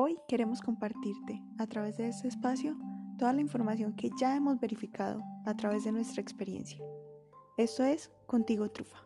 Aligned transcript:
Hoy 0.00 0.16
queremos 0.28 0.60
compartirte 0.60 1.42
a 1.58 1.66
través 1.66 1.96
de 1.96 2.06
este 2.06 2.28
espacio 2.28 2.78
toda 3.18 3.32
la 3.32 3.40
información 3.40 3.96
que 3.96 4.10
ya 4.20 4.36
hemos 4.36 4.60
verificado 4.60 5.20
a 5.44 5.56
través 5.56 5.82
de 5.82 5.90
nuestra 5.90 6.22
experiencia. 6.22 6.78
Esto 7.56 7.82
es 7.82 8.12
Contigo 8.28 8.70
Trufa. 8.70 9.04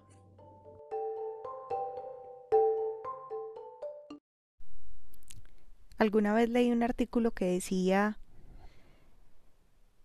Alguna 5.96 6.34
vez 6.34 6.50
leí 6.50 6.70
un 6.70 6.82
artículo 6.82 7.30
que 7.30 7.46
decía 7.46 8.18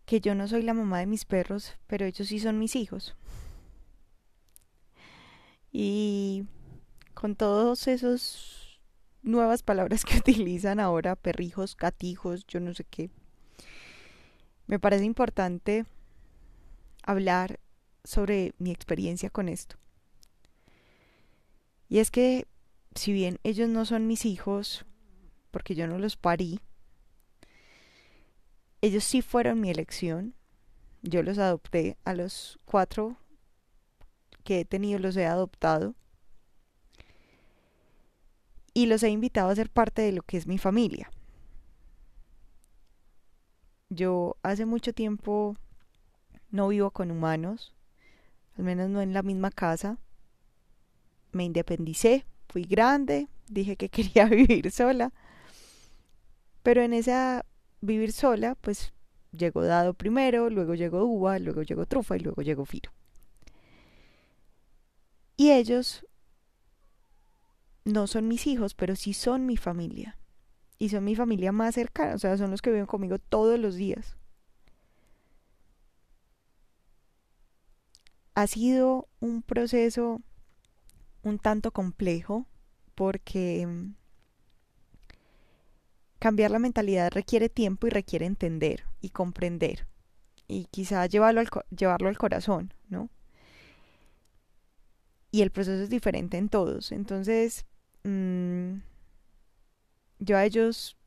que 0.05 0.21
yo 0.21 0.35
no 0.35 0.47
soy 0.47 0.61
la 0.61 0.73
mamá 0.73 0.99
de 0.99 1.07
mis 1.07 1.25
perros, 1.25 1.75
pero 1.88 2.05
ellos 2.05 2.29
sí 2.29 2.39
son 2.39 2.59
mis 2.59 2.77
hijos. 2.77 3.17
Y 5.69 6.45
con 7.13 7.35
todos 7.35 7.89
esos 7.89 8.66
nuevas 9.27 9.63
palabras 9.63 10.05
que 10.05 10.17
utilizan 10.19 10.79
ahora, 10.79 11.15
perrijos, 11.15 11.75
gatijos, 11.77 12.45
yo 12.47 12.59
no 12.59 12.73
sé 12.73 12.83
qué, 12.83 13.09
me 14.65 14.79
parece 14.79 15.05
importante 15.05 15.85
hablar 17.04 17.59
sobre 18.04 18.54
mi 18.57 18.71
experiencia 18.71 19.29
con 19.29 19.49
esto. 19.49 19.77
Y 21.89 21.99
es 21.99 22.11
que 22.11 22.47
si 22.95 23.13
bien 23.13 23.39
ellos 23.43 23.69
no 23.69 23.85
son 23.85 24.07
mis 24.07 24.25
hijos, 24.25 24.85
porque 25.51 25.75
yo 25.75 25.87
no 25.87 25.97
los 25.97 26.18
parí. 26.18 26.59
Ellos 28.82 29.04
sí 29.04 29.21
fueron 29.21 29.61
mi 29.61 29.69
elección. 29.69 30.35
Yo 31.01 31.23
los 31.23 31.37
adopté 31.37 31.97
a 32.03 32.13
los 32.13 32.59
cuatro 32.66 33.17
que 34.44 34.59
he 34.59 34.66
tenido, 34.66 34.99
los 34.99 35.16
he 35.16 35.25
adoptado. 35.25 35.95
Y 38.77 38.86
los 38.86 39.02
he 39.02 39.09
invitado 39.09 39.49
a 39.49 39.55
ser 39.55 39.69
parte 39.69 40.02
de 40.02 40.11
lo 40.11 40.21
que 40.21 40.38
es 40.38 40.45
mi 40.45 40.57
familia. 40.57 41.09
Yo 43.89 44.38
hace 44.43 44.65
mucho 44.65 44.93
tiempo 44.93 45.55
no 46.52 46.67
vivo 46.67 46.91
con 46.91 47.09
humanos, 47.09 47.73
al 48.57 48.65
menos 48.65 48.89
no 48.89 49.02
en 49.02 49.13
la 49.13 49.23
misma 49.23 49.49
casa. 49.49 49.97
Me 51.31 51.43
independicé, 51.45 52.25
fui 52.49 52.63
grande, 52.63 53.27
dije 53.47 53.77
que 53.77 53.89
quería 53.95 54.25
vivir 54.25 54.69
sola 54.71 55.11
pero 56.67 56.81
en 56.81 56.91
esa 56.91 57.45
vivir 57.80 58.11
sola, 58.11 58.55
pues 58.55 58.91
llegó 59.31 59.63
Dado 59.63 59.93
primero, 59.93 60.49
luego 60.49 60.75
llegó 60.75 61.05
Uva, 61.05 61.39
luego 61.39 61.61
llegó 61.61 61.85
Trufa 61.85 62.17
y 62.17 62.19
luego 62.19 62.41
llegó 62.41 62.65
Firo. 62.65 62.91
Y 65.37 65.52
ellos 65.52 66.05
no 67.88 68.07
son 68.07 68.27
mis 68.27 68.47
hijos, 68.47 68.73
pero 68.73 68.95
sí 68.95 69.13
son 69.13 69.45
mi 69.45 69.57
familia. 69.57 70.17
Y 70.80 70.89
son 70.89 71.03
mi 71.03 71.16
familia 71.16 71.52
más 71.52 71.75
cercana, 71.75 72.16
o 72.16 72.19
sea, 72.19 72.38
son 72.38 72.52
los 72.52 72.61
que 72.61 72.71
viven 72.71 72.85
conmigo 72.85 73.17
todos 73.17 73.59
los 73.59 73.75
días. 73.75 74.16
Ha 78.35 78.45
sido 78.45 79.08
un 79.19 79.41
proceso 79.41 80.21
un 81.23 81.39
tanto 81.39 81.71
complejo 81.71 82.45
porque 82.93 83.65
mm, 83.65 83.93
Cambiar 86.19 86.49
la 86.49 86.59
mentalidad 86.59 87.11
requiere 87.11 87.47
tiempo 87.47 87.85
y 87.85 87.91
requiere 87.91 88.25
entender 88.25 88.85
y 89.02 89.09
comprender 89.09 89.88
y 90.47 90.65
quizá 90.65 91.05
llevarlo 91.05 91.41
al, 91.41 91.49
llevarlo 91.69 92.09
al 92.09 92.17
corazón, 92.17 92.73
¿no? 92.89 93.09
Y 95.30 95.41
el 95.41 95.52
proceso 95.52 95.83
es 95.83 95.89
diferente 95.89 96.38
en 96.38 96.49
todos. 96.49 96.91
Entonces, 96.91 97.65
mm, 98.08 98.81
yo 100.19 100.38
a 100.38 100.45
ellos 100.45 100.97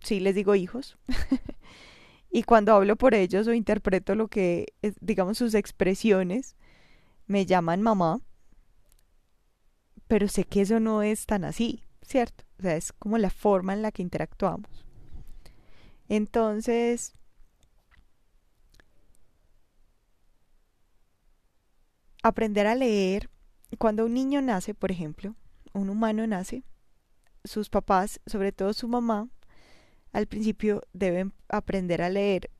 sí 0.00 0.20
les 0.20 0.34
digo 0.34 0.54
hijos. 0.54 0.98
y 2.30 2.42
cuando 2.44 2.72
hablo 2.74 2.96
por 2.96 3.14
ellos 3.14 3.46
o 3.46 3.52
interpreto 3.54 4.14
lo 4.14 4.28
que, 4.28 4.74
digamos, 5.00 5.38
sus 5.38 5.54
expresiones, 5.54 6.56
me 7.26 7.46
llaman 7.46 7.82
mamá. 7.82 8.20
Pero 10.08 10.28
sé 10.28 10.44
que 10.44 10.62
eso 10.62 10.80
no 10.80 11.02
es 11.02 11.26
tan 11.26 11.44
así. 11.44 11.84
¿cierto? 12.06 12.44
O 12.58 12.62
sea, 12.62 12.76
es 12.76 12.92
como 12.92 13.18
la 13.18 13.30
forma 13.30 13.72
en 13.72 13.82
la 13.82 13.92
que 13.92 14.02
interactuamos. 14.02 14.84
Entonces, 16.08 17.14
aprender 22.22 22.66
a 22.66 22.74
leer, 22.74 23.30
cuando 23.78 24.04
un 24.04 24.14
niño 24.14 24.40
nace, 24.40 24.74
por 24.74 24.90
ejemplo, 24.90 25.34
un 25.74 25.90
humano 25.90 26.26
nace, 26.26 26.64
sus 27.44 27.68
papás, 27.68 28.20
sobre 28.26 28.52
todo 28.52 28.72
su 28.72 28.88
mamá, 28.88 29.28
al 30.12 30.26
principio 30.26 30.82
deben 30.92 31.34
aprender 31.48 32.00
a 32.00 32.08
leer 32.08 32.50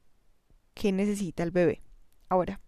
qué 0.74 0.92
necesita 0.92 1.42
el 1.42 1.52
bebé. 1.52 1.82
Ahora, 2.28 2.60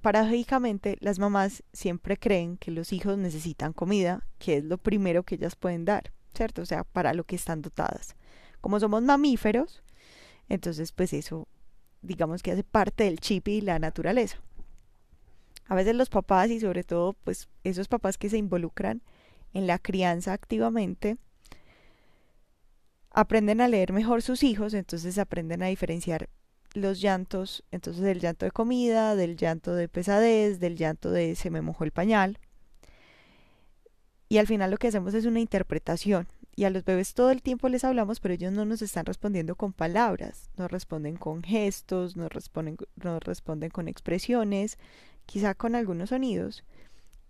paradójicamente, 0.00 0.96
las 1.00 1.18
mamás 1.18 1.62
siempre 1.72 2.16
creen 2.16 2.56
que 2.56 2.70
los 2.70 2.92
hijos 2.92 3.18
necesitan 3.18 3.72
comida, 3.72 4.26
que 4.38 4.58
es 4.58 4.64
lo 4.64 4.78
primero 4.78 5.24
que 5.24 5.34
ellas 5.34 5.56
pueden 5.56 5.84
dar, 5.84 6.12
¿cierto? 6.34 6.62
O 6.62 6.66
sea, 6.66 6.84
para 6.84 7.12
lo 7.12 7.24
que 7.24 7.36
están 7.36 7.60
dotadas. 7.60 8.16
Como 8.60 8.78
somos 8.78 9.02
mamíferos, 9.02 9.82
entonces 10.48 10.92
pues 10.92 11.12
eso, 11.12 11.48
digamos 12.00 12.42
que 12.42 12.52
hace 12.52 12.64
parte 12.64 13.04
del 13.04 13.20
chip 13.20 13.48
y 13.48 13.60
la 13.60 13.78
naturaleza. 13.78 14.38
A 15.66 15.74
veces 15.74 15.94
los 15.94 16.08
papás 16.08 16.50
y 16.50 16.60
sobre 16.60 16.84
todo 16.84 17.14
pues 17.24 17.48
esos 17.64 17.88
papás 17.88 18.18
que 18.18 18.30
se 18.30 18.38
involucran 18.38 19.02
en 19.52 19.66
la 19.66 19.78
crianza 19.78 20.32
activamente, 20.32 21.16
aprenden 23.10 23.60
a 23.60 23.68
leer 23.68 23.92
mejor 23.92 24.22
sus 24.22 24.42
hijos, 24.42 24.74
entonces 24.74 25.18
aprenden 25.18 25.62
a 25.62 25.66
diferenciar 25.66 26.28
los 26.74 27.00
llantos, 27.00 27.64
entonces 27.70 28.02
del 28.02 28.20
llanto 28.20 28.44
de 28.44 28.52
comida, 28.52 29.16
del 29.16 29.36
llanto 29.36 29.74
de 29.74 29.88
pesadez, 29.88 30.60
del 30.60 30.76
llanto 30.76 31.10
de 31.10 31.34
se 31.34 31.50
me 31.50 31.62
mojó 31.62 31.84
el 31.84 31.90
pañal. 31.90 32.38
Y 34.28 34.38
al 34.38 34.46
final 34.46 34.70
lo 34.70 34.76
que 34.76 34.88
hacemos 34.88 35.14
es 35.14 35.24
una 35.24 35.40
interpretación. 35.40 36.28
Y 36.54 36.64
a 36.64 36.70
los 36.70 36.84
bebés 36.84 37.14
todo 37.14 37.30
el 37.30 37.42
tiempo 37.42 37.68
les 37.68 37.84
hablamos, 37.84 38.20
pero 38.20 38.34
ellos 38.34 38.52
no 38.52 38.64
nos 38.64 38.82
están 38.82 39.06
respondiendo 39.06 39.56
con 39.56 39.72
palabras, 39.72 40.50
nos 40.56 40.70
responden 40.70 41.16
con 41.16 41.42
gestos, 41.42 42.16
nos 42.16 42.30
responden, 42.30 42.76
nos 43.02 43.22
responden 43.22 43.70
con 43.70 43.88
expresiones, 43.88 44.78
quizá 45.26 45.54
con 45.54 45.74
algunos 45.74 46.10
sonidos, 46.10 46.64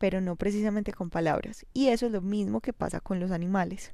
pero 0.01 0.23
no 0.23 0.35
precisamente 0.37 0.95
con 0.95 1.11
palabras. 1.11 1.67
Y 1.75 1.89
eso 1.89 2.07
es 2.07 2.13
lo 2.13 2.23
mismo 2.23 2.63
que 2.63 2.73
pasa 2.73 3.01
con 3.01 3.21
los 3.21 3.31
animales. 3.31 3.93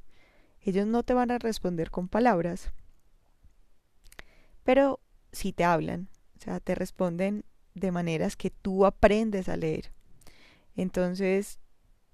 Ellos 0.61 0.87
no 0.87 1.03
te 1.03 1.13
van 1.13 1.31
a 1.31 1.37
responder 1.37 1.91
con 1.91 2.07
palabras, 2.07 2.71
pero 4.63 5.01
si 5.33 5.51
te 5.51 5.65
hablan, 5.65 6.07
o 6.37 6.41
sea, 6.41 6.61
te 6.61 6.75
responden 6.75 7.43
de 7.75 7.91
maneras 7.91 8.37
que 8.37 8.51
tú 8.51 8.85
aprendes 8.85 9.49
a 9.49 9.57
leer. 9.57 9.91
Entonces, 10.77 11.59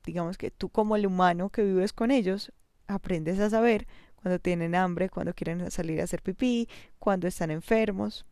digamos 0.03 0.39
que 0.39 0.49
tú 0.49 0.69
como 0.69 0.95
el 0.95 1.05
humano 1.05 1.51
que 1.51 1.63
vives 1.63 1.93
con 1.93 2.09
ellos, 2.09 2.51
aprendes 2.87 3.39
a 3.39 3.51
saber 3.51 3.85
cuando 4.15 4.39
tienen 4.39 4.73
hambre, 4.73 5.11
cuando 5.11 5.35
quieren 5.35 5.69
salir 5.69 6.01
a 6.01 6.05
hacer 6.05 6.23
pipí, 6.23 6.67
cuando 6.97 7.27
están 7.27 7.51
enfermos, 7.51 8.25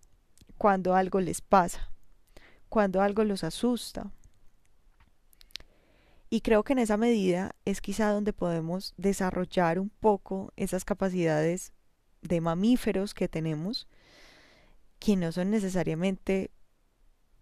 cuando 0.57 0.95
algo 0.95 1.19
les 1.21 1.39
pasa, 1.41 1.91
cuando 2.67 2.99
algo 3.03 3.23
los 3.23 3.43
asusta. 3.43 4.11
Y 6.33 6.39
creo 6.39 6.63
que 6.63 6.71
en 6.71 6.79
esa 6.79 6.95
medida 6.95 7.51
es 7.65 7.81
quizá 7.81 8.09
donde 8.09 8.31
podemos 8.31 8.93
desarrollar 8.95 9.77
un 9.79 9.89
poco 9.89 10.53
esas 10.55 10.85
capacidades 10.85 11.73
de 12.21 12.39
mamíferos 12.39 13.13
que 13.13 13.27
tenemos 13.27 13.85
que 14.97 15.17
no 15.17 15.33
son 15.33 15.51
necesariamente 15.51 16.49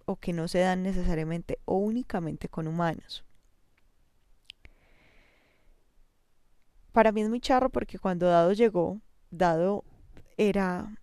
o 0.05 0.15
que 0.15 0.33
no 0.33 0.47
se 0.47 0.57
dan 0.57 0.81
necesariamente 0.81 1.59
o 1.65 1.75
únicamente 1.75 2.49
con 2.49 2.67
humanos. 2.67 3.23
Para 6.91 7.11
mí 7.11 7.21
es 7.21 7.29
muy 7.29 7.41
charro 7.41 7.69
porque 7.69 7.99
cuando 7.99 8.25
Dado 8.25 8.53
llegó, 8.53 8.99
Dado 9.29 9.83
era, 10.35 10.97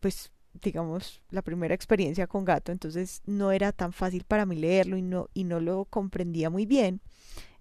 pues, 0.00 0.32
digamos, 0.60 1.22
la 1.30 1.42
primera 1.42 1.74
experiencia 1.74 2.26
con 2.26 2.44
gato, 2.44 2.72
entonces 2.72 3.22
no 3.26 3.52
era 3.52 3.72
tan 3.72 3.92
fácil 3.92 4.24
para 4.24 4.46
mí 4.46 4.56
leerlo 4.56 4.96
y 4.96 5.02
no, 5.02 5.28
y 5.34 5.44
no 5.44 5.60
lo 5.60 5.84
comprendía 5.86 6.50
muy 6.50 6.66
bien. 6.66 7.00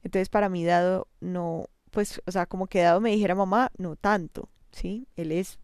Entonces 0.04 0.30
para 0.30 0.50
mí 0.50 0.66
Dado 0.66 1.08
no, 1.20 1.68
pues, 1.92 2.22
o 2.26 2.32
sea, 2.32 2.46
como 2.46 2.68
que 2.68 2.82
Dado 2.82 3.02
me 3.02 3.12
dijera 3.12 3.36
mamá, 3.36 3.72
no 3.78 3.96
tanto, 3.96 4.50
¿sí? 4.72 5.08
Él 5.16 5.32
es 5.32 5.60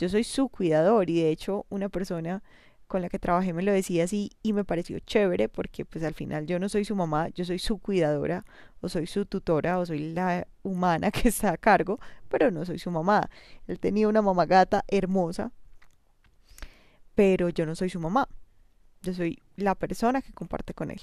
yo 0.00 0.08
soy 0.08 0.24
su 0.24 0.48
cuidador 0.48 1.10
y 1.10 1.20
de 1.20 1.30
hecho 1.30 1.66
una 1.68 1.90
persona 1.90 2.42
con 2.86 3.02
la 3.02 3.10
que 3.10 3.18
trabajé 3.18 3.52
me 3.52 3.62
lo 3.62 3.70
decía 3.70 4.04
así 4.04 4.30
y 4.42 4.54
me 4.54 4.64
pareció 4.64 4.98
chévere 4.98 5.48
porque 5.50 5.84
pues 5.84 6.02
al 6.04 6.14
final 6.14 6.46
yo 6.46 6.58
no 6.58 6.70
soy 6.70 6.86
su 6.86 6.96
mamá, 6.96 7.28
yo 7.28 7.44
soy 7.44 7.58
su 7.58 7.78
cuidadora 7.78 8.46
o 8.80 8.88
soy 8.88 9.06
su 9.06 9.26
tutora 9.26 9.78
o 9.78 9.84
soy 9.84 10.12
la 10.12 10.46
humana 10.62 11.10
que 11.12 11.28
está 11.28 11.52
a 11.52 11.56
cargo, 11.58 12.00
pero 12.28 12.50
no 12.50 12.64
soy 12.64 12.78
su 12.78 12.90
mamá. 12.90 13.28
Él 13.66 13.78
tenía 13.78 14.08
una 14.08 14.22
mamá 14.22 14.46
gata 14.46 14.84
hermosa, 14.88 15.52
pero 17.20 17.50
yo 17.50 17.66
no 17.66 17.76
soy 17.76 17.90
su 17.90 18.00
mamá. 18.00 18.26
Yo 19.02 19.12
soy 19.12 19.42
la 19.56 19.74
persona 19.74 20.22
que 20.22 20.32
comparte 20.32 20.72
con 20.72 20.90
él. 20.90 21.02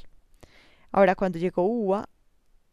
Ahora 0.91 1.13
cuando 1.13 1.37
llegó 1.37 1.61
Uva, 1.61 2.09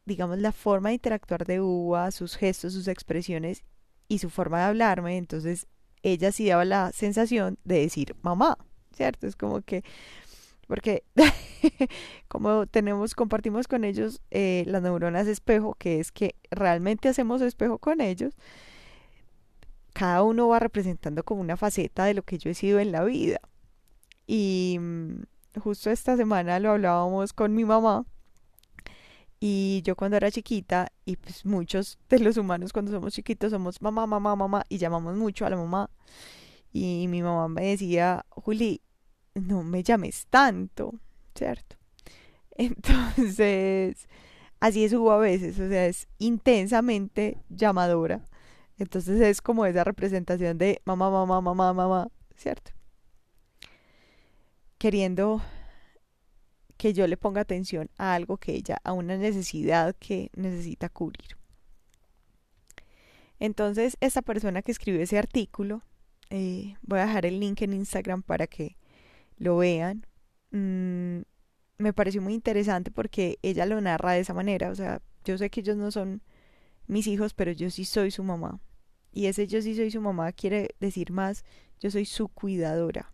digamos 0.06 0.38
la 0.38 0.50
forma 0.50 0.88
de 0.88 0.94
interactuar 0.94 1.44
de 1.44 1.60
Uva, 1.60 2.10
sus 2.10 2.36
gestos, 2.36 2.72
sus 2.72 2.88
expresiones 2.88 3.62
y 4.08 4.20
su 4.20 4.30
forma 4.30 4.60
de 4.60 4.64
hablarme, 4.64 5.18
entonces 5.18 5.66
ella 6.02 6.32
sí 6.32 6.48
daba 6.48 6.64
la 6.64 6.90
sensación 6.92 7.58
de 7.64 7.80
decir 7.80 8.16
mamá, 8.22 8.56
¿cierto? 8.94 9.26
Es 9.26 9.36
como 9.36 9.60
que, 9.60 9.84
porque 10.66 11.04
como 12.28 12.66
tenemos, 12.66 13.14
compartimos 13.14 13.68
con 13.68 13.84
ellos 13.84 14.22
eh, 14.30 14.64
las 14.66 14.80
neuronas 14.80 15.26
espejo, 15.26 15.74
que 15.74 16.00
es 16.00 16.12
que 16.12 16.34
realmente 16.50 17.10
hacemos 17.10 17.42
espejo 17.42 17.76
con 17.76 18.00
ellos, 18.00 18.32
cada 19.94 20.22
uno 20.24 20.48
va 20.48 20.58
representando 20.58 21.22
como 21.22 21.40
una 21.40 21.56
faceta 21.56 22.04
de 22.04 22.14
lo 22.14 22.22
que 22.22 22.36
yo 22.36 22.50
he 22.50 22.54
sido 22.54 22.80
en 22.80 22.92
la 22.92 23.04
vida. 23.04 23.40
Y 24.26 24.76
mm, 24.80 25.60
justo 25.60 25.90
esta 25.90 26.16
semana 26.16 26.58
lo 26.58 26.72
hablábamos 26.72 27.32
con 27.32 27.54
mi 27.54 27.64
mamá. 27.64 28.04
Y 29.40 29.82
yo 29.84 29.94
cuando 29.94 30.16
era 30.16 30.30
chiquita, 30.30 30.90
y 31.04 31.16
pues 31.16 31.44
muchos 31.44 31.98
de 32.08 32.18
los 32.18 32.36
humanos 32.36 32.72
cuando 32.72 32.90
somos 32.90 33.12
chiquitos 33.14 33.52
somos 33.52 33.80
mamá, 33.80 34.06
mamá, 34.06 34.34
mamá, 34.34 34.64
y 34.68 34.78
llamamos 34.78 35.16
mucho 35.16 35.46
a 35.46 35.50
la 35.50 35.56
mamá. 35.56 35.90
Y 36.72 37.06
mi 37.08 37.22
mamá 37.22 37.48
me 37.48 37.66
decía, 37.66 38.26
Juli, 38.30 38.80
no 39.34 39.62
me 39.62 39.82
llames 39.82 40.26
tanto, 40.28 40.94
¿cierto? 41.36 41.76
Entonces, 42.56 44.08
así 44.60 44.84
es 44.84 44.92
Hugo 44.92 45.12
a 45.12 45.18
veces, 45.18 45.58
o 45.60 45.68
sea, 45.68 45.86
es 45.86 46.08
intensamente 46.18 47.38
llamadora. 47.48 48.24
Entonces 48.84 49.18
es 49.22 49.40
como 49.40 49.64
esa 49.64 49.82
representación 49.82 50.58
de 50.58 50.82
mamá, 50.84 51.08
mamá, 51.10 51.40
mamá, 51.40 51.72
mamá, 51.72 52.08
¿cierto? 52.36 52.70
Queriendo 54.76 55.40
que 56.76 56.92
yo 56.92 57.06
le 57.06 57.16
ponga 57.16 57.40
atención 57.40 57.88
a 57.96 58.12
algo 58.12 58.36
que 58.36 58.52
ella, 58.52 58.76
a 58.84 58.92
una 58.92 59.16
necesidad 59.16 59.96
que 59.98 60.30
necesita 60.36 60.90
cubrir. 60.90 61.38
Entonces, 63.40 63.96
esta 64.00 64.20
persona 64.20 64.60
que 64.60 64.72
escribió 64.72 65.00
ese 65.00 65.16
artículo, 65.16 65.82
eh, 66.28 66.76
voy 66.82 66.98
a 66.98 67.06
dejar 67.06 67.24
el 67.24 67.40
link 67.40 67.62
en 67.62 67.72
Instagram 67.72 68.22
para 68.22 68.46
que 68.46 68.76
lo 69.38 69.56
vean. 69.56 70.04
Mm, 70.50 71.22
me 71.78 71.92
pareció 71.94 72.20
muy 72.20 72.34
interesante 72.34 72.90
porque 72.90 73.38
ella 73.40 73.64
lo 73.64 73.80
narra 73.80 74.12
de 74.12 74.20
esa 74.20 74.34
manera. 74.34 74.68
O 74.68 74.74
sea, 74.74 75.00
yo 75.24 75.38
sé 75.38 75.48
que 75.48 75.60
ellos 75.60 75.78
no 75.78 75.90
son 75.90 76.20
mis 76.86 77.06
hijos, 77.06 77.32
pero 77.32 77.50
yo 77.50 77.70
sí 77.70 77.86
soy 77.86 78.10
su 78.10 78.22
mamá. 78.22 78.60
Y 79.14 79.26
ese 79.26 79.46
yo 79.46 79.62
sí 79.62 79.76
soy 79.76 79.92
su 79.92 80.00
mamá 80.00 80.32
quiere 80.32 80.74
decir 80.80 81.12
más, 81.12 81.44
yo 81.78 81.88
soy 81.88 82.04
su 82.04 82.26
cuidadora. 82.26 83.12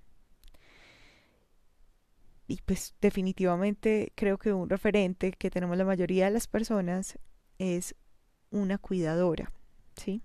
Y 2.48 2.62
pues 2.64 2.94
definitivamente 3.02 4.10
creo 4.16 4.38
que 4.38 4.54
un 4.54 4.70
referente 4.70 5.30
que 5.32 5.50
tenemos 5.50 5.76
la 5.76 5.84
mayoría 5.84 6.24
de 6.24 6.30
las 6.30 6.46
personas 6.48 7.18
es 7.58 7.94
una 8.50 8.78
cuidadora, 8.78 9.52
¿sí? 9.94 10.22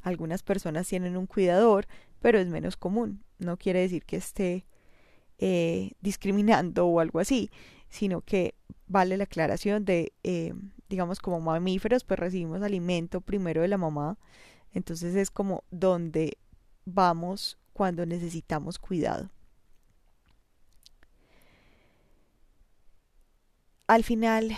Algunas 0.00 0.42
personas 0.42 0.88
tienen 0.88 1.18
un 1.18 1.26
cuidador, 1.26 1.86
pero 2.18 2.38
es 2.38 2.48
menos 2.48 2.78
común. 2.78 3.22
No 3.38 3.58
quiere 3.58 3.80
decir 3.80 4.04
que 4.06 4.16
esté 4.16 4.66
eh, 5.36 5.92
discriminando 6.00 6.86
o 6.86 7.00
algo 7.00 7.20
así, 7.20 7.50
sino 7.90 8.22
que 8.22 8.54
vale 8.86 9.18
la 9.18 9.24
aclaración 9.24 9.84
de, 9.84 10.14
eh, 10.24 10.54
digamos, 10.92 11.20
como 11.20 11.40
mamíferos, 11.40 12.04
pues 12.04 12.20
recibimos 12.20 12.60
alimento 12.60 13.22
primero 13.22 13.62
de 13.62 13.68
la 13.68 13.78
mamá, 13.78 14.18
entonces 14.74 15.14
es 15.14 15.30
como 15.30 15.64
donde 15.70 16.36
vamos 16.84 17.58
cuando 17.72 18.04
necesitamos 18.04 18.78
cuidado. 18.78 19.30
Al 23.86 24.04
final, 24.04 24.54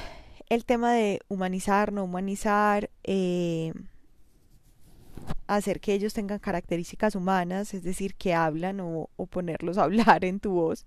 el 0.49 0.65
tema 0.65 0.93
de 0.93 1.21
humanizar, 1.29 1.93
no 1.93 2.03
humanizar, 2.03 2.91
eh, 3.05 3.73
hacer 5.47 5.79
que 5.81 5.95
ellos 5.95 6.15
tengan 6.15 6.41
características 6.41 7.15
humanas, 7.15 7.75
es 7.75 7.85
decir, 7.85 8.17
que 8.17 8.35
hablan 8.35 8.81
o, 8.81 9.09
ponerlos 9.31 9.79
a 9.79 9.85
hablar 9.85 10.25
en 10.25 10.41
tu 10.41 10.51
voz, 10.51 10.85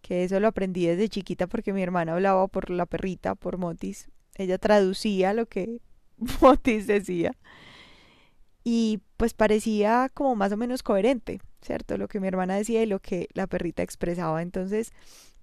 que 0.00 0.22
eso 0.22 0.38
lo 0.38 0.46
aprendí 0.46 0.86
desde 0.86 1.08
chiquita 1.08 1.48
porque 1.48 1.72
mi 1.72 1.82
hermana 1.82 2.12
hablaba 2.12 2.46
por 2.46 2.70
la 2.70 2.86
perrita, 2.86 3.34
por 3.34 3.58
Motis, 3.58 4.08
ella 4.36 4.58
traducía 4.58 5.32
lo 5.34 5.46
que 5.46 5.80
Motis 6.40 6.86
decía 6.86 7.36
y 8.64 9.00
pues 9.16 9.34
parecía 9.34 10.10
como 10.12 10.36
más 10.36 10.52
o 10.52 10.56
menos 10.56 10.82
coherente, 10.82 11.40
¿cierto? 11.62 11.96
Lo 11.96 12.08
que 12.08 12.20
mi 12.20 12.28
hermana 12.28 12.56
decía 12.56 12.82
y 12.82 12.86
lo 12.86 13.00
que 13.00 13.28
la 13.32 13.46
perrita 13.46 13.82
expresaba. 13.82 14.42
Entonces, 14.42 14.92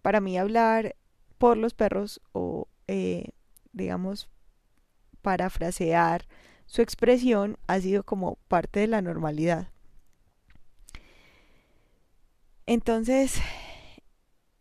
para 0.02 0.22
mí 0.22 0.38
hablar 0.38 0.96
por 1.38 1.58
los 1.58 1.74
perros 1.74 2.22
o, 2.32 2.68
eh, 2.88 3.30
digamos, 3.74 4.30
parafrasear 5.22 6.28
su 6.66 6.82
expresión 6.82 7.58
ha 7.68 7.80
sido 7.80 8.04
como 8.04 8.36
parte 8.48 8.82
de 8.82 8.88
la 8.88 9.02
normalidad. 9.02 9.70
Entonces, 12.66 13.42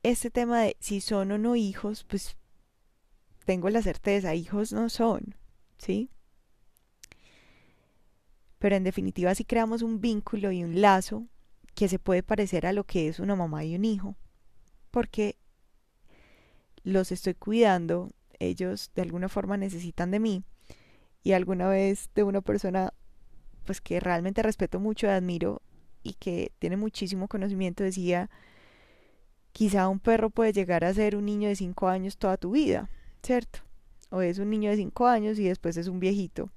este 0.02 0.30
tema 0.30 0.60
de 0.60 0.76
si 0.78 1.00
son 1.00 1.32
o 1.32 1.38
no 1.38 1.56
hijos, 1.56 2.04
pues 2.04 2.36
tengo 3.46 3.70
la 3.70 3.80
certeza, 3.80 4.34
hijos 4.34 4.72
no 4.72 4.90
son, 4.90 5.36
¿sí? 5.78 6.10
Pero 8.58 8.74
en 8.76 8.84
definitiva 8.84 9.34
si 9.34 9.44
creamos 9.44 9.82
un 9.82 10.00
vínculo 10.00 10.50
y 10.50 10.64
un 10.64 10.80
lazo 10.80 11.26
que 11.74 11.88
se 11.88 11.98
puede 11.98 12.22
parecer 12.22 12.66
a 12.66 12.72
lo 12.72 12.84
que 12.84 13.08
es 13.08 13.20
una 13.20 13.36
mamá 13.36 13.64
y 13.64 13.76
un 13.76 13.84
hijo, 13.84 14.16
porque 14.90 15.36
los 16.82 17.12
estoy 17.12 17.34
cuidando, 17.34 18.10
ellos 18.40 18.90
de 18.94 19.02
alguna 19.02 19.28
forma 19.28 19.56
necesitan 19.56 20.10
de 20.10 20.20
mí 20.20 20.42
y 21.22 21.32
alguna 21.32 21.68
vez 21.68 22.10
de 22.14 22.24
una 22.24 22.40
persona 22.40 22.92
pues 23.64 23.80
que 23.80 24.00
realmente 24.00 24.42
respeto 24.42 24.80
mucho 24.80 25.08
admiro 25.08 25.62
y 26.02 26.14
que 26.14 26.52
tiene 26.58 26.76
muchísimo 26.76 27.28
conocimiento 27.28 27.84
decía 27.84 28.28
quizá 29.52 29.88
un 29.88 30.00
perro 30.00 30.30
puede 30.30 30.52
llegar 30.52 30.84
a 30.84 30.94
ser 30.94 31.14
un 31.16 31.26
niño 31.26 31.48
de 31.48 31.56
5 31.56 31.88
años 31.88 32.16
toda 32.16 32.36
tu 32.36 32.50
vida, 32.50 32.90
¿cierto? 33.26 33.58
O 34.10 34.20
es 34.22 34.38
un 34.38 34.50
niño 34.50 34.70
de 34.70 34.76
5 34.76 35.06
años 35.08 35.38
y 35.38 35.44
después 35.44 35.76
es 35.76 35.88
un 35.88 35.98
viejito. 35.98 36.50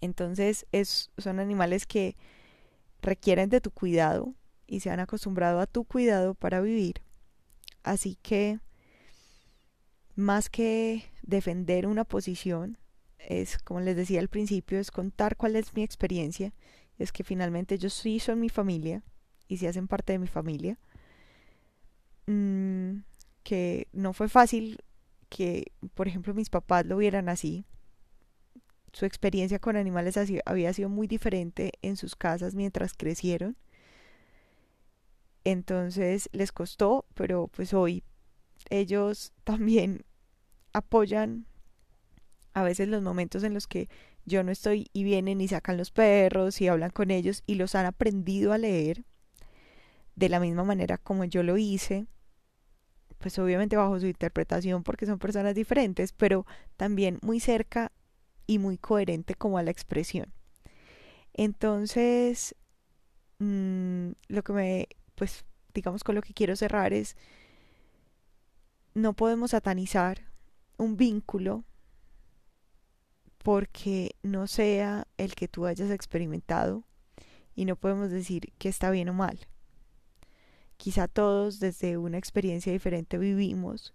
Entonces 0.00 0.66
es, 0.72 1.10
son 1.18 1.38
animales 1.38 1.86
que 1.86 2.16
requieren 3.02 3.50
de 3.50 3.60
tu 3.60 3.70
cuidado 3.70 4.34
y 4.66 4.80
se 4.80 4.90
han 4.90 5.00
acostumbrado 5.00 5.60
a 5.60 5.66
tu 5.66 5.84
cuidado 5.84 6.34
para 6.34 6.62
vivir. 6.62 7.02
Así 7.82 8.16
que 8.22 8.58
más 10.14 10.48
que 10.48 11.04
defender 11.22 11.86
una 11.86 12.04
posición, 12.04 12.78
es, 13.18 13.58
como 13.58 13.80
les 13.80 13.96
decía 13.96 14.20
al 14.20 14.28
principio, 14.28 14.78
es 14.78 14.90
contar 14.90 15.36
cuál 15.36 15.56
es 15.56 15.74
mi 15.74 15.82
experiencia. 15.82 16.54
Es 16.98 17.12
que 17.12 17.22
finalmente 17.22 17.74
ellos 17.74 17.92
sí 17.92 18.18
son 18.18 18.40
mi 18.40 18.48
familia 18.48 19.02
y 19.46 19.58
sí 19.58 19.66
hacen 19.66 19.88
parte 19.88 20.14
de 20.14 20.18
mi 20.18 20.26
familia. 20.26 20.78
Mm, 22.26 23.00
que 23.42 23.88
no 23.92 24.12
fue 24.12 24.28
fácil 24.28 24.78
que, 25.34 25.72
por 25.94 26.08
ejemplo, 26.08 26.34
mis 26.34 26.50
papás 26.50 26.84
lo 26.84 26.98
vieran 26.98 27.30
así. 27.30 27.64
Su 28.92 29.06
experiencia 29.06 29.58
con 29.58 29.76
animales 29.76 30.18
había 30.44 30.72
sido 30.74 30.90
muy 30.90 31.06
diferente 31.06 31.72
en 31.80 31.96
sus 31.96 32.16
casas 32.16 32.54
mientras 32.54 32.92
crecieron. 32.92 33.56
Entonces 35.44 36.28
les 36.32 36.52
costó, 36.52 37.06
pero 37.14 37.48
pues 37.48 37.72
hoy 37.72 38.04
ellos 38.68 39.32
también 39.44 40.04
apoyan 40.74 41.46
a 42.52 42.62
veces 42.62 42.88
los 42.88 43.02
momentos 43.02 43.42
en 43.42 43.54
los 43.54 43.66
que 43.66 43.88
yo 44.26 44.44
no 44.44 44.52
estoy 44.52 44.90
y 44.92 45.02
vienen 45.02 45.40
y 45.40 45.48
sacan 45.48 45.78
los 45.78 45.90
perros 45.90 46.60
y 46.60 46.68
hablan 46.68 46.90
con 46.90 47.10
ellos 47.10 47.42
y 47.46 47.54
los 47.54 47.74
han 47.74 47.86
aprendido 47.86 48.52
a 48.52 48.58
leer 48.58 49.04
de 50.14 50.28
la 50.28 50.38
misma 50.38 50.62
manera 50.62 50.98
como 50.98 51.24
yo 51.24 51.42
lo 51.42 51.56
hice, 51.56 52.06
pues 53.22 53.38
obviamente 53.38 53.76
bajo 53.76 53.98
su 54.00 54.06
interpretación 54.06 54.82
porque 54.82 55.06
son 55.06 55.18
personas 55.18 55.54
diferentes, 55.54 56.12
pero 56.12 56.44
también 56.76 57.18
muy 57.22 57.40
cerca 57.40 57.92
y 58.46 58.58
muy 58.58 58.76
coherente 58.76 59.34
como 59.36 59.58
a 59.58 59.62
la 59.62 59.70
expresión. 59.70 60.34
Entonces, 61.32 62.56
mmm, 63.38 64.10
lo 64.28 64.42
que 64.42 64.52
me, 64.52 64.88
pues 65.14 65.44
digamos 65.72 66.02
con 66.02 66.16
lo 66.16 66.20
que 66.20 66.34
quiero 66.34 66.56
cerrar 66.56 66.92
es, 66.92 67.16
no 68.94 69.14
podemos 69.14 69.52
satanizar 69.52 70.32
un 70.76 70.96
vínculo 70.96 71.64
porque 73.38 74.16
no 74.22 74.48
sea 74.48 75.06
el 75.16 75.36
que 75.36 75.46
tú 75.46 75.66
hayas 75.66 75.90
experimentado 75.90 76.84
y 77.54 77.66
no 77.66 77.76
podemos 77.76 78.10
decir 78.10 78.52
que 78.58 78.68
está 78.68 78.90
bien 78.90 79.08
o 79.08 79.14
mal. 79.14 79.46
Quizá 80.82 81.06
todos 81.06 81.60
desde 81.60 81.96
una 81.96 82.18
experiencia 82.18 82.72
diferente 82.72 83.16
vivimos, 83.16 83.94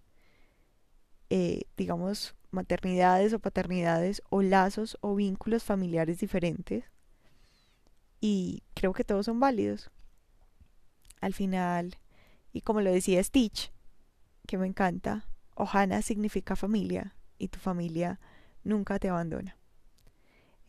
eh, 1.28 1.64
digamos, 1.76 2.34
maternidades 2.50 3.34
o 3.34 3.40
paternidades 3.40 4.22
o 4.30 4.40
lazos 4.40 4.96
o 5.02 5.14
vínculos 5.14 5.64
familiares 5.64 6.18
diferentes 6.18 6.84
y 8.22 8.62
creo 8.72 8.94
que 8.94 9.04
todos 9.04 9.26
son 9.26 9.38
válidos. 9.38 9.90
Al 11.20 11.34
final, 11.34 11.98
y 12.54 12.62
como 12.62 12.80
lo 12.80 12.90
decía 12.90 13.22
Stitch, 13.22 13.70
que 14.46 14.56
me 14.56 14.66
encanta, 14.66 15.28
Ohana 15.56 16.00
significa 16.00 16.56
familia 16.56 17.14
y 17.36 17.48
tu 17.48 17.58
familia 17.58 18.18
nunca 18.64 18.98
te 18.98 19.10
abandona. 19.10 19.58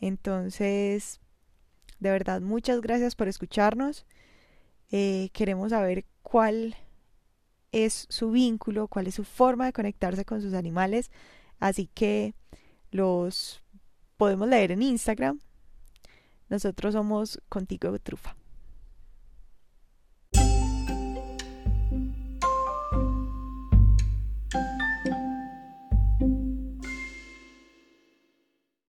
Entonces, 0.01 1.21
de 2.01 2.11
verdad, 2.11 2.41
muchas 2.41 2.81
gracias 2.81 3.15
por 3.15 3.29
escucharnos. 3.29 4.05
Eh, 4.91 5.29
queremos 5.33 5.69
saber 5.69 6.05
cuál 6.21 6.75
es 7.71 8.07
su 8.09 8.31
vínculo, 8.31 8.87
cuál 8.87 9.07
es 9.07 9.15
su 9.15 9.23
forma 9.23 9.65
de 9.65 9.73
conectarse 9.73 10.25
con 10.25 10.41
sus 10.41 10.53
animales. 10.53 11.11
Así 11.59 11.87
que 11.87 12.33
los 12.91 13.63
podemos 14.17 14.47
leer 14.47 14.71
en 14.71 14.81
Instagram. 14.81 15.39
Nosotros 16.49 16.93
somos 16.93 17.39
Contigo 17.49 17.97
Trufa. 17.99 18.35